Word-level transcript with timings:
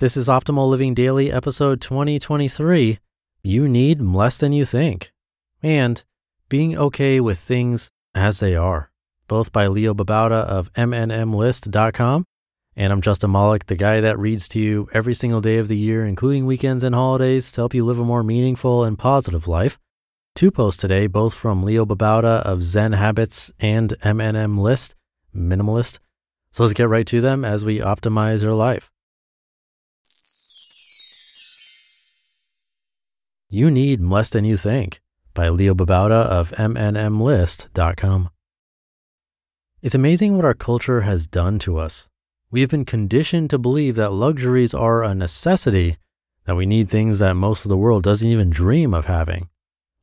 This 0.00 0.16
is 0.16 0.28
Optimal 0.28 0.66
Living 0.66 0.94
Daily, 0.94 1.30
episode 1.30 1.82
2023. 1.82 2.98
You 3.42 3.68
need 3.68 4.00
less 4.00 4.38
than 4.38 4.50
you 4.50 4.64
think. 4.64 5.12
And 5.62 6.02
being 6.48 6.74
okay 6.74 7.20
with 7.20 7.38
things 7.38 7.90
as 8.14 8.40
they 8.40 8.56
are, 8.56 8.90
both 9.28 9.52
by 9.52 9.66
Leo 9.66 9.92
Babauta 9.92 10.42
of 10.42 10.72
MNMList.com. 10.72 12.24
And 12.74 12.92
I'm 12.94 13.02
Justin 13.02 13.30
Malik, 13.30 13.66
the 13.66 13.76
guy 13.76 14.00
that 14.00 14.18
reads 14.18 14.48
to 14.48 14.58
you 14.58 14.88
every 14.94 15.12
single 15.12 15.42
day 15.42 15.58
of 15.58 15.68
the 15.68 15.76
year, 15.76 16.06
including 16.06 16.46
weekends 16.46 16.82
and 16.82 16.94
holidays, 16.94 17.52
to 17.52 17.60
help 17.60 17.74
you 17.74 17.84
live 17.84 18.00
a 18.00 18.04
more 18.06 18.22
meaningful 18.22 18.84
and 18.84 18.98
positive 18.98 19.46
life. 19.46 19.78
Two 20.34 20.50
posts 20.50 20.80
today, 20.80 21.08
both 21.08 21.34
from 21.34 21.62
Leo 21.62 21.84
Babauta 21.84 22.40
of 22.40 22.62
Zen 22.62 22.92
Habits 22.92 23.52
and 23.60 23.90
MNM 24.00 24.58
List, 24.58 24.94
Minimalist. 25.36 25.98
So 26.52 26.62
let's 26.62 26.72
get 26.72 26.88
right 26.88 27.06
to 27.06 27.20
them 27.20 27.44
as 27.44 27.66
we 27.66 27.80
optimize 27.80 28.42
your 28.42 28.54
life. 28.54 28.90
You 33.52 33.68
Need 33.68 34.00
Less 34.00 34.30
Than 34.30 34.44
You 34.44 34.56
Think 34.56 35.00
by 35.34 35.48
Leo 35.48 35.74
Babauta 35.74 36.24
of 36.24 36.52
MNMList.com. 36.52 38.30
It's 39.82 39.94
amazing 39.96 40.36
what 40.36 40.44
our 40.44 40.54
culture 40.54 41.00
has 41.00 41.26
done 41.26 41.58
to 41.58 41.76
us. 41.76 42.08
We 42.52 42.60
have 42.60 42.70
been 42.70 42.84
conditioned 42.84 43.50
to 43.50 43.58
believe 43.58 43.96
that 43.96 44.12
luxuries 44.12 44.72
are 44.72 45.02
a 45.02 45.16
necessity, 45.16 45.96
that 46.44 46.54
we 46.54 46.64
need 46.64 46.88
things 46.88 47.18
that 47.18 47.34
most 47.34 47.64
of 47.64 47.70
the 47.70 47.76
world 47.76 48.04
doesn't 48.04 48.28
even 48.28 48.50
dream 48.50 48.94
of 48.94 49.06
having. 49.06 49.48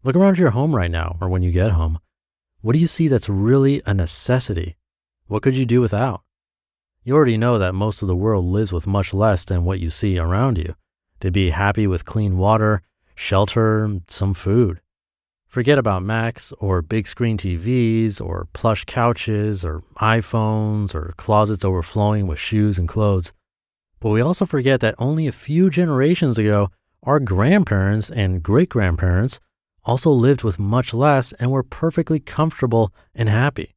Look 0.03 0.17
around 0.17 0.37
your 0.37 0.49
home 0.49 0.75
right 0.75 0.91
now, 0.91 1.17
or 1.21 1.29
when 1.29 1.41
you 1.41 1.51
get 1.51 1.71
home. 1.71 1.99
What 2.59 2.73
do 2.73 2.79
you 2.79 2.87
see 2.87 3.07
that's 3.07 3.29
really 3.29 3.81
a 3.85 3.93
necessity? 3.93 4.75
What 5.27 5.41
could 5.41 5.55
you 5.55 5.65
do 5.65 5.79
without? 5.79 6.21
You 7.05 7.15
already 7.15 7.37
know 7.37 7.57
that 7.59 7.73
most 7.73 8.01
of 8.01 8.09
the 8.09 8.15
world 8.15 8.43
lives 8.43 8.73
with 8.73 8.87
much 8.87 9.13
less 9.13 9.45
than 9.45 9.63
what 9.63 9.79
you 9.79 9.89
see 9.89 10.19
around 10.19 10.57
you. 10.57 10.75
They'd 11.21 11.31
be 11.31 11.51
happy 11.51 11.87
with 11.87 12.03
clean 12.03 12.37
water, 12.37 12.81
shelter, 13.17 13.99
some 14.07 14.33
food. 14.33 14.79
Forget 15.47 15.77
about 15.77 16.03
Macs 16.03 16.53
or 16.59 16.81
big 16.81 17.07
screen 17.07 17.37
TVs 17.37 18.21
or 18.21 18.47
plush 18.53 18.85
couches 18.85 19.65
or 19.65 19.81
iPhones 19.97 20.93
or 20.93 21.13
closets 21.17 21.65
overflowing 21.65 22.27
with 22.27 22.37
shoes 22.37 22.77
and 22.77 22.87
clothes. 22.87 23.33
But 23.99 24.09
we 24.09 24.21
also 24.21 24.45
forget 24.45 24.81
that 24.81 24.95
only 24.99 25.25
a 25.25 25.31
few 25.31 25.69
generations 25.69 26.37
ago, 26.37 26.69
our 27.03 27.19
grandparents 27.19 28.09
and 28.11 28.43
great 28.43 28.69
grandparents 28.69 29.39
also 29.83 30.11
lived 30.11 30.43
with 30.43 30.59
much 30.59 30.93
less 30.93 31.33
and 31.33 31.49
were 31.49 31.63
perfectly 31.63 32.19
comfortable 32.19 32.93
and 33.15 33.29
happy. 33.29 33.73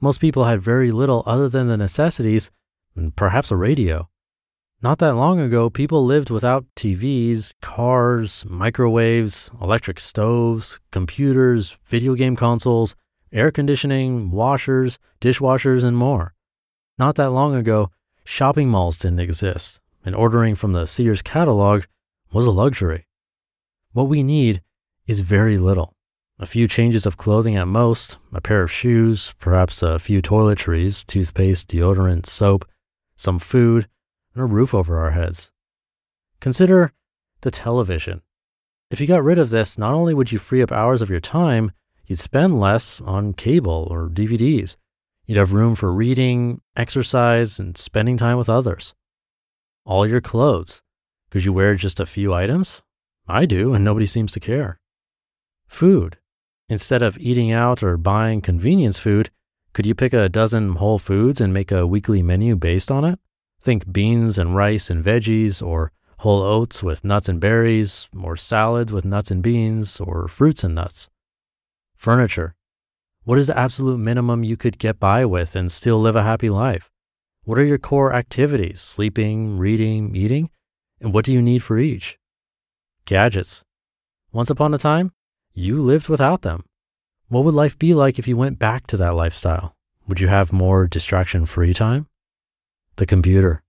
Most 0.00 0.20
people 0.20 0.46
had 0.46 0.60
very 0.60 0.90
little 0.90 1.22
other 1.26 1.48
than 1.48 1.68
the 1.68 1.76
necessities 1.76 2.50
and 2.96 3.14
perhaps 3.14 3.50
a 3.50 3.56
radio. 3.56 4.08
Not 4.84 4.98
that 4.98 5.14
long 5.14 5.40
ago, 5.40 5.70
people 5.70 6.04
lived 6.04 6.28
without 6.28 6.66
TVs, 6.76 7.54
cars, 7.62 8.44
microwaves, 8.46 9.50
electric 9.58 9.98
stoves, 9.98 10.78
computers, 10.90 11.78
video 11.86 12.14
game 12.14 12.36
consoles, 12.36 12.94
air 13.32 13.50
conditioning, 13.50 14.30
washers, 14.30 14.98
dishwashers, 15.22 15.84
and 15.84 15.96
more. 15.96 16.34
Not 16.98 17.14
that 17.14 17.30
long 17.30 17.54
ago, 17.54 17.92
shopping 18.26 18.68
malls 18.68 18.98
didn't 18.98 19.20
exist, 19.20 19.80
and 20.04 20.14
ordering 20.14 20.54
from 20.54 20.74
the 20.74 20.84
Sears 20.84 21.22
catalog 21.22 21.84
was 22.30 22.44
a 22.44 22.50
luxury. 22.50 23.06
What 23.94 24.08
we 24.08 24.22
need 24.22 24.60
is 25.06 25.20
very 25.20 25.56
little. 25.56 25.96
A 26.38 26.44
few 26.44 26.68
changes 26.68 27.06
of 27.06 27.16
clothing 27.16 27.56
at 27.56 27.68
most, 27.68 28.18
a 28.34 28.42
pair 28.42 28.62
of 28.62 28.70
shoes, 28.70 29.32
perhaps 29.40 29.82
a 29.82 29.98
few 29.98 30.20
toiletries, 30.20 31.06
toothpaste, 31.06 31.68
deodorant, 31.68 32.26
soap, 32.26 32.66
some 33.16 33.38
food, 33.38 33.88
and 34.34 34.42
a 34.42 34.46
roof 34.46 34.74
over 34.74 34.98
our 34.98 35.12
heads. 35.12 35.50
Consider 36.40 36.92
the 37.40 37.50
television. 37.50 38.22
If 38.90 39.00
you 39.00 39.06
got 39.06 39.24
rid 39.24 39.38
of 39.38 39.50
this, 39.50 39.78
not 39.78 39.94
only 39.94 40.14
would 40.14 40.32
you 40.32 40.38
free 40.38 40.62
up 40.62 40.70
hours 40.70 41.02
of 41.02 41.10
your 41.10 41.20
time, 41.20 41.72
you'd 42.06 42.18
spend 42.18 42.60
less 42.60 43.00
on 43.00 43.32
cable 43.32 43.88
or 43.90 44.08
DVDs. 44.08 44.76
You'd 45.26 45.38
have 45.38 45.52
room 45.52 45.74
for 45.74 45.92
reading, 45.92 46.60
exercise, 46.76 47.58
and 47.58 47.78
spending 47.78 48.16
time 48.16 48.36
with 48.36 48.48
others. 48.48 48.94
All 49.84 50.06
your 50.06 50.20
clothes. 50.20 50.82
Could 51.30 51.44
you 51.44 51.52
wear 51.52 51.74
just 51.74 51.98
a 51.98 52.06
few 52.06 52.34
items? 52.34 52.82
I 53.26 53.46
do, 53.46 53.72
and 53.72 53.84
nobody 53.84 54.06
seems 54.06 54.32
to 54.32 54.40
care. 54.40 54.80
Food. 55.66 56.18
Instead 56.68 57.02
of 57.02 57.18
eating 57.18 57.50
out 57.50 57.82
or 57.82 57.96
buying 57.96 58.40
convenience 58.40 58.98
food, 58.98 59.30
could 59.72 59.86
you 59.86 59.94
pick 59.94 60.12
a 60.12 60.28
dozen 60.28 60.74
whole 60.74 60.98
foods 60.98 61.40
and 61.40 61.52
make 61.52 61.72
a 61.72 61.86
weekly 61.86 62.22
menu 62.22 62.54
based 62.54 62.90
on 62.90 63.04
it? 63.04 63.18
Think 63.64 63.90
beans 63.90 64.36
and 64.36 64.54
rice 64.54 64.90
and 64.90 65.02
veggies, 65.02 65.62
or 65.62 65.90
whole 66.18 66.42
oats 66.42 66.82
with 66.82 67.02
nuts 67.02 67.30
and 67.30 67.40
berries, 67.40 68.10
or 68.14 68.36
salads 68.36 68.92
with 68.92 69.06
nuts 69.06 69.30
and 69.30 69.42
beans, 69.42 69.98
or 70.00 70.28
fruits 70.28 70.64
and 70.64 70.74
nuts. 70.74 71.08
Furniture. 71.96 72.56
What 73.22 73.38
is 73.38 73.46
the 73.46 73.58
absolute 73.58 73.96
minimum 73.96 74.44
you 74.44 74.58
could 74.58 74.78
get 74.78 75.00
by 75.00 75.24
with 75.24 75.56
and 75.56 75.72
still 75.72 75.98
live 75.98 76.14
a 76.14 76.22
happy 76.22 76.50
life? 76.50 76.90
What 77.44 77.58
are 77.58 77.64
your 77.64 77.78
core 77.78 78.12
activities? 78.12 78.82
Sleeping, 78.82 79.56
reading, 79.56 80.14
eating? 80.14 80.50
And 81.00 81.14
what 81.14 81.24
do 81.24 81.32
you 81.32 81.40
need 81.40 81.62
for 81.62 81.78
each? 81.78 82.18
Gadgets. 83.06 83.64
Once 84.30 84.50
upon 84.50 84.74
a 84.74 84.78
time, 84.78 85.12
you 85.54 85.80
lived 85.80 86.10
without 86.10 86.42
them. 86.42 86.64
What 87.28 87.44
would 87.44 87.54
life 87.54 87.78
be 87.78 87.94
like 87.94 88.18
if 88.18 88.28
you 88.28 88.36
went 88.36 88.58
back 88.58 88.86
to 88.88 88.98
that 88.98 89.14
lifestyle? 89.14 89.74
Would 90.06 90.20
you 90.20 90.28
have 90.28 90.52
more 90.52 90.86
distraction 90.86 91.46
free 91.46 91.72
time? 91.72 92.08
The 92.96 93.06
computer. 93.06 93.62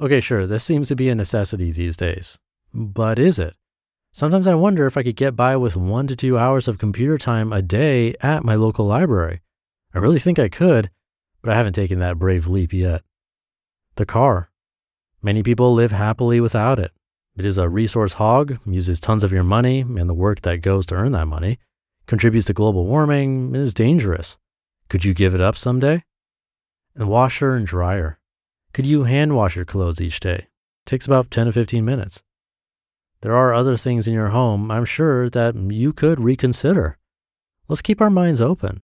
Okay, 0.00 0.20
sure, 0.20 0.46
this 0.46 0.64
seems 0.64 0.88
to 0.88 0.96
be 0.96 1.08
a 1.08 1.14
necessity 1.14 1.72
these 1.72 1.96
days. 1.96 2.38
But 2.72 3.18
is 3.18 3.38
it? 3.38 3.54
Sometimes 4.12 4.46
I 4.46 4.54
wonder 4.54 4.86
if 4.86 4.96
I 4.96 5.02
could 5.02 5.16
get 5.16 5.36
by 5.36 5.56
with 5.56 5.76
one 5.76 6.06
to 6.06 6.16
two 6.16 6.38
hours 6.38 6.68
of 6.68 6.78
computer 6.78 7.18
time 7.18 7.52
a 7.52 7.62
day 7.62 8.14
at 8.20 8.44
my 8.44 8.54
local 8.54 8.86
library. 8.86 9.40
I 9.94 9.98
really 9.98 10.18
think 10.18 10.38
I 10.38 10.48
could, 10.48 10.90
but 11.42 11.52
I 11.52 11.56
haven't 11.56 11.74
taken 11.74 11.98
that 12.00 12.18
brave 12.18 12.46
leap 12.46 12.72
yet. 12.72 13.02
The 13.96 14.06
car. 14.06 14.50
Many 15.22 15.42
people 15.42 15.74
live 15.74 15.90
happily 15.90 16.40
without 16.40 16.78
it. 16.78 16.92
It 17.36 17.44
is 17.44 17.58
a 17.58 17.68
resource 17.68 18.14
hog, 18.14 18.58
uses 18.66 18.98
tons 18.98 19.22
of 19.24 19.32
your 19.32 19.44
money 19.44 19.80
and 19.80 20.08
the 20.08 20.14
work 20.14 20.42
that 20.42 20.62
goes 20.62 20.86
to 20.86 20.94
earn 20.94 21.12
that 21.12 21.26
money, 21.26 21.58
contributes 22.06 22.46
to 22.46 22.52
global 22.52 22.86
warming, 22.86 23.54
and 23.54 23.56
is 23.56 23.74
dangerous. 23.74 24.38
Could 24.88 25.04
you 25.04 25.14
give 25.14 25.34
it 25.34 25.40
up 25.40 25.56
someday? 25.56 26.02
And 26.96 27.08
washer 27.08 27.54
and 27.54 27.66
dryer. 27.66 28.17
Could 28.78 28.86
you 28.86 29.02
hand 29.02 29.34
wash 29.34 29.56
your 29.56 29.64
clothes 29.64 30.00
each 30.00 30.20
day? 30.20 30.46
Takes 30.86 31.04
about 31.04 31.32
10 31.32 31.46
to 31.46 31.52
15 31.52 31.84
minutes. 31.84 32.22
There 33.22 33.34
are 33.34 33.52
other 33.52 33.76
things 33.76 34.06
in 34.06 34.14
your 34.14 34.28
home, 34.28 34.70
I'm 34.70 34.84
sure, 34.84 35.28
that 35.30 35.56
you 35.56 35.92
could 35.92 36.20
reconsider. 36.20 36.96
Let's 37.66 37.82
keep 37.82 38.00
our 38.00 38.08
minds 38.08 38.40
open. 38.40 38.80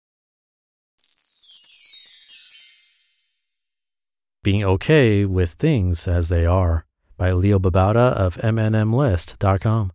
Being 4.41 4.63
Okay 4.63 5.25
with 5.25 5.51
Things 5.51 6.07
as 6.07 6.27
They 6.27 6.43
Are 6.43 6.87
by 7.15 7.31
Leo 7.31 7.59
Babauta 7.59 8.13
of 8.13 8.37
MNMList.com. 8.37 9.91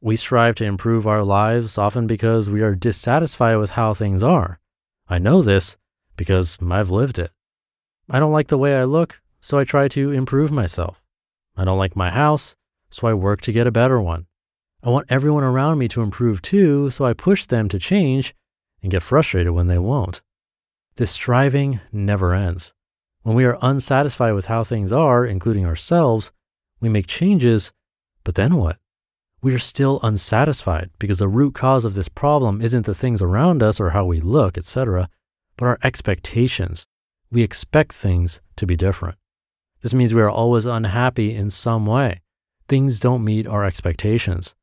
We 0.00 0.16
strive 0.16 0.56
to 0.56 0.64
improve 0.64 1.06
our 1.06 1.22
lives 1.22 1.78
often 1.78 2.08
because 2.08 2.50
we 2.50 2.62
are 2.62 2.74
dissatisfied 2.74 3.58
with 3.58 3.70
how 3.70 3.94
things 3.94 4.24
are. 4.24 4.58
I 5.08 5.20
know 5.20 5.40
this 5.40 5.76
because 6.16 6.58
I've 6.60 6.90
lived 6.90 7.20
it. 7.20 7.30
I 8.12 8.18
don't 8.18 8.32
like 8.32 8.48
the 8.48 8.58
way 8.58 8.76
I 8.76 8.84
look, 8.84 9.20
so 9.40 9.56
I 9.56 9.62
try 9.62 9.86
to 9.86 10.10
improve 10.10 10.50
myself. 10.50 11.00
I 11.56 11.64
don't 11.64 11.78
like 11.78 11.94
my 11.94 12.10
house, 12.10 12.56
so 12.90 13.06
I 13.06 13.14
work 13.14 13.40
to 13.42 13.52
get 13.52 13.68
a 13.68 13.70
better 13.70 14.00
one. 14.00 14.26
I 14.82 14.88
want 14.88 15.06
everyone 15.08 15.44
around 15.44 15.78
me 15.78 15.86
to 15.88 16.02
improve 16.02 16.42
too, 16.42 16.90
so 16.90 17.04
I 17.04 17.12
push 17.12 17.46
them 17.46 17.68
to 17.68 17.78
change 17.78 18.34
and 18.82 18.90
get 18.90 19.04
frustrated 19.04 19.52
when 19.52 19.68
they 19.68 19.78
won't. 19.78 20.22
This 20.96 21.12
striving 21.12 21.78
never 21.92 22.34
ends. 22.34 22.72
When 23.22 23.36
we 23.36 23.44
are 23.44 23.58
unsatisfied 23.62 24.34
with 24.34 24.46
how 24.46 24.64
things 24.64 24.90
are, 24.90 25.24
including 25.24 25.64
ourselves, 25.64 26.32
we 26.80 26.88
make 26.88 27.06
changes, 27.06 27.70
but 28.24 28.34
then 28.34 28.56
what? 28.56 28.78
We 29.40 29.54
are 29.54 29.60
still 29.60 30.00
unsatisfied 30.02 30.90
because 30.98 31.20
the 31.20 31.28
root 31.28 31.54
cause 31.54 31.84
of 31.84 31.94
this 31.94 32.08
problem 32.08 32.60
isn't 32.60 32.86
the 32.86 32.94
things 32.94 33.22
around 33.22 33.62
us 33.62 33.78
or 33.78 33.90
how 33.90 34.04
we 34.04 34.20
look, 34.20 34.58
etc., 34.58 35.08
but 35.56 35.66
our 35.66 35.78
expectations 35.84 36.86
we 37.30 37.42
expect 37.42 37.92
things 37.92 38.40
to 38.56 38.66
be 38.66 38.76
different. 38.76 39.16
This 39.82 39.94
means 39.94 40.12
we 40.12 40.22
are 40.22 40.30
always 40.30 40.66
unhappy 40.66 41.34
in 41.34 41.50
some 41.50 41.86
way. 41.86 42.20
Things 42.68 43.00
don't 43.00 43.24
meet 43.24 43.46
our 43.46 43.64
expectations. 43.64 44.54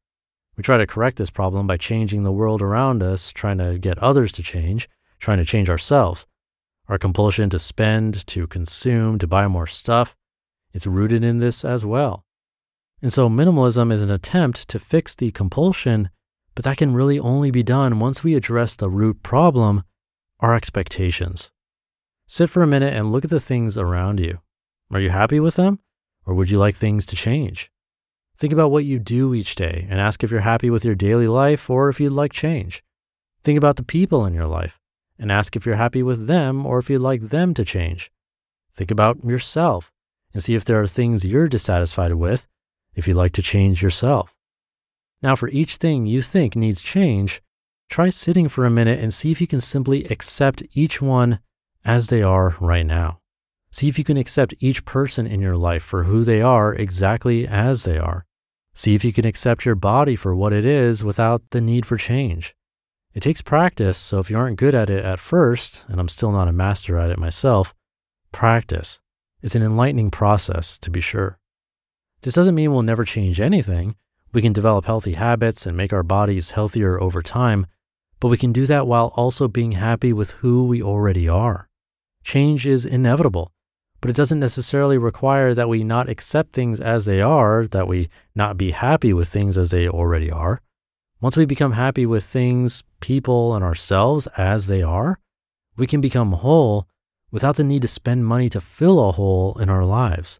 We 0.56 0.64
try 0.64 0.78
to 0.78 0.88
correct 0.88 1.18
this 1.18 1.30
problem 1.30 1.68
by 1.68 1.78
changing 1.78 2.24
the 2.24 2.31
world 2.31 2.62
around 2.62 3.04
us, 3.04 3.31
trying 3.31 3.60
to 3.60 3.78
get 3.78 3.98
others 4.00 4.31
to 4.34 4.44
change, 4.44 4.90
trying 5.19 5.38
to 5.38 5.46
change 5.46 5.69
ourselves. 5.69 6.25
Our 6.88 6.98
compulsion 6.98 7.50
to 7.52 7.60
spend, 7.60 8.25
to 8.28 8.48
consume, 8.48 9.20
to 9.20 9.28
buy 9.28 9.48
more 9.48 9.68
stuff, 9.68 10.16
it's 10.74 10.88
rooted 10.88 11.24
in 11.24 11.40
this 11.40 11.66
as 11.66 11.86
well. 11.86 12.25
And 13.02 13.13
so 13.13 13.30
minimalism 13.30 13.92
is 13.92 14.02
an 14.02 14.12
attempt 14.12 14.68
to 14.70 14.80
fix 14.80 15.13
the 15.13 15.31
compulsion, 15.31 16.10
but 16.56 16.66
that 16.66 16.78
can 16.78 16.94
really 16.94 17.20
only 17.20 17.52
be 17.52 17.63
done 17.63 18.00
once 18.00 18.24
we 18.24 18.36
address 18.36 18.75
the 18.75 18.90
root 18.90 19.22
problem, 19.22 19.84
our 20.40 20.56
expectations. 20.56 21.52
Sit 22.27 22.50
for 22.50 22.62
a 22.62 22.68
minute 22.68 22.94
and 22.94 23.12
look 23.12 23.24
at 23.24 23.29
the 23.29 23.39
things 23.39 23.77
around 23.77 24.19
you. 24.19 24.39
Are 24.91 25.00
you 25.00 25.09
happy 25.09 25.39
with 25.39 25.56
them? 25.56 25.79
Or 26.25 26.33
would 26.33 26.51
you 26.51 26.59
like 26.59 26.75
things 26.75 27.06
to 27.07 27.15
change? 27.15 27.71
Think 28.38 28.51
about 28.51 28.69
what 28.69 28.83
you 28.83 29.00
do 29.00 29.33
each 29.33 29.56
day 29.56 29.88
and 29.89 30.00
ask 30.00 30.24
if 30.24 30.29
you're 30.29 30.41
happy 30.41 30.69
with 30.69 30.83
your 30.83 30.94
daily 30.94 31.27
life 31.27 31.69
or 31.69 31.88
if 31.88 32.00
you'd 32.01 32.12
like 32.12 32.33
change. 32.33 32.83
Think 33.44 33.57
about 33.57 33.77
the 33.77 33.83
people 33.83 34.25
in 34.25 34.33
your 34.33 34.45
life 34.45 34.77
and 35.18 35.31
ask 35.31 35.56
if 35.56 35.65
you're 35.65 35.75
happy 35.75 36.03
with 36.03 36.27
them 36.27 36.65
or 36.65 36.79
if 36.79 36.89
you'd 36.89 37.00
like 37.00 37.29
them 37.29 37.53
to 37.53 37.63
change. 37.63 38.12
Think 38.71 38.91
about 38.91 39.24
yourself 39.24 39.94
and 40.33 40.44
see 40.44 40.53
if 40.53 40.65
there 40.65 40.81
are 40.81 40.88
things 40.88 41.25
you're 41.25 41.47
dissatisfied 41.47 42.13
with, 42.13 42.45
if 42.94 43.07
you'd 43.07 43.15
like 43.15 43.31
to 43.33 43.41
change 43.41 43.81
yourself. 43.81 44.35
Now, 45.21 45.35
for 45.35 45.47
each 45.50 45.77
thing 45.77 46.06
you 46.06 46.21
think 46.21 46.56
needs 46.56 46.81
change, 46.81 47.41
try 47.89 48.09
sitting 48.09 48.50
for 48.50 48.65
a 48.65 48.69
minute 48.69 49.00
and 49.00 49.13
see 49.13 49.31
if 49.31 49.39
you 49.39 49.47
can 49.47 49.62
simply 49.62 50.03
accept 50.06 50.62
each 50.74 51.01
one 51.01 51.39
as 51.85 52.07
they 52.07 52.21
are 52.21 52.56
right 52.59 52.85
now. 52.85 53.19
See 53.71 53.88
if 53.88 53.97
you 53.97 54.03
can 54.03 54.18
accept 54.18 54.56
each 54.59 54.85
person 54.85 55.27
in 55.27 55.41
your 55.41 55.57
life 55.57 55.83
for 55.83 56.03
who 56.03 56.24
they 56.24 56.41
are 56.41 56.74
exactly 56.74 57.47
as 57.47 57.83
they 57.83 57.97
are. 57.97 58.25
See 58.74 58.95
if 58.95 59.03
you 59.03 59.12
can 59.12 59.25
accept 59.25 59.65
your 59.65 59.75
body 59.75 60.15
for 60.15 60.35
what 60.35 60.53
it 60.53 60.65
is 60.65 61.03
without 61.03 61.41
the 61.51 61.62
need 61.62 61.85
for 61.85 61.97
change. 61.97 62.56
It 63.13 63.21
takes 63.21 63.41
practice, 63.41 63.97
so 63.97 64.19
if 64.19 64.29
you 64.29 64.38
aren't 64.38 64.59
good 64.59 64.75
at 64.75 64.89
it 64.89 65.03
at 65.03 65.19
first, 65.19 65.85
and 65.88 66.00
I'm 66.00 66.07
still 66.07 66.31
not 66.31 66.47
a 66.47 66.51
master 66.51 66.97
at 66.97 67.09
it 67.09 67.18
myself, 67.18 67.74
practice. 68.31 69.00
It's 69.41 69.56
an 69.56 69.63
enlightening 69.63 70.12
process, 70.12 70.77
to 70.79 70.91
be 70.91 71.01
sure. 71.01 71.39
This 72.21 72.35
doesn't 72.35 72.56
mean 72.56 72.71
we'll 72.71 72.83
never 72.83 73.06
change 73.06 73.39
anything. 73.39 73.95
We 74.33 74.41
can 74.41 74.53
develop 74.53 74.85
healthy 74.85 75.13
habits 75.13 75.65
and 75.65 75.75
make 75.75 75.94
our 75.94 76.03
bodies 76.03 76.51
healthier 76.51 77.01
over 77.01 77.21
time, 77.21 77.65
but 78.19 78.30
we 78.30 78.38
can 78.38 78.52
do 78.52 78.66
that 78.66 78.88
while 78.88 79.14
also 79.16 79.48
being 79.48 79.74
happy 79.74 80.12
with 80.14 80.31
who 80.31 80.66
we 80.66 80.81
already 80.81 81.28
are. 81.28 81.68
Change 82.24 82.66
is 82.66 82.86
inevitable, 82.86 83.52
but 84.02 84.10
it 84.10 84.16
doesn't 84.16 84.40
necessarily 84.40 84.98
require 84.98 85.54
that 85.54 85.69
we 85.69 85.84
not 85.84 86.10
accept 86.10 86.54
things 86.54 86.80
as 86.80 87.06
they 87.06 87.22
are, 87.22 87.68
that 87.68 87.88
we 87.88 88.10
not 88.36 88.58
be 88.58 88.72
happy 88.72 89.14
with 89.14 89.28
things 89.28 89.58
as 89.58 89.72
they 89.72 89.88
already 89.88 90.31
are. 90.31 90.62
Once 91.19 91.36
we 91.36 91.46
become 91.46 91.72
happy 91.72 92.06
with 92.06 92.24
things, 92.24 92.84
people, 93.00 93.56
and 93.56 93.64
ourselves 93.64 94.28
as 94.38 94.68
they 94.68 94.84
are, 94.84 95.20
we 95.75 95.88
can 95.88 96.02
become 96.02 96.31
whole 96.31 96.88
without 97.31 97.56
the 97.56 97.63
need 97.63 97.81
to 97.81 97.88
spend 97.88 98.25
money 98.25 98.50
to 98.50 98.62
fill 98.62 99.08
a 99.08 99.12
hole 99.12 99.58
in 99.60 99.70
our 99.70 99.86
lives. 99.86 100.40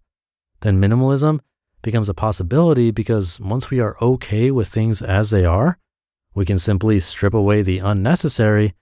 Then 0.62 0.81
minimalism 0.81 1.39
becomes 1.81 2.09
a 2.09 2.13
possibility 2.13 2.91
because 2.91 3.39
once 3.39 3.69
we 3.69 3.80
are 3.80 3.97
okay 4.01 4.51
with 4.51 4.68
things 4.68 5.01
as 5.01 5.30
they 5.30 5.45
are, 5.45 5.77
we 6.37 6.45
can 6.45 6.59
simply 6.59 6.99
strip 6.99 7.33
away 7.33 7.63
the 7.63 7.79
unnecessary 7.79 8.75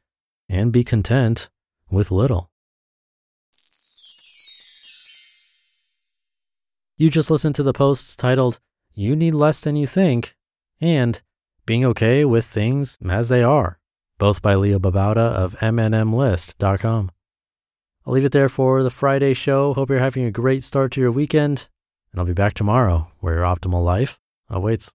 and 0.49 0.73
be 0.73 0.83
content 0.83 1.49
with 1.89 2.11
little. 2.11 2.51
You 6.97 7.09
just 7.09 7.31
listened 7.31 7.55
to 7.55 7.63
the 7.63 7.71
posts 7.71 8.17
titled, 8.17 8.59
You 8.91 9.15
Need 9.15 9.35
Less 9.35 9.61
Than 9.61 9.77
You 9.77 9.87
Think, 9.87 10.35
and 10.81 11.21
Being 11.65 11.85
Okay 11.85 12.25
with 12.25 12.43
Things 12.43 12.97
as 13.09 13.29
They 13.29 13.41
Are, 13.41 13.79
both 14.17 14.41
by 14.41 14.55
Leo 14.55 14.77
Babauta 14.77 15.31
of 15.31 15.55
MNMList.com. 15.59 17.09
I'll 18.05 18.13
leave 18.13 18.25
it 18.25 18.33
there 18.33 18.49
for 18.49 18.83
the 18.83 18.89
Friday 18.89 19.33
show. 19.33 19.73
Hope 19.73 19.89
you're 19.89 19.99
having 19.99 20.25
a 20.25 20.31
great 20.31 20.65
start 20.65 20.91
to 20.91 20.99
your 20.99 21.11
weekend, 21.11 21.69
and 22.11 22.19
I'll 22.19 22.27
be 22.27 22.33
back 22.33 22.53
tomorrow 22.53 23.13
where 23.21 23.35
your 23.35 23.43
optimal 23.43 23.81
life 23.81 24.19
awaits. 24.49 24.91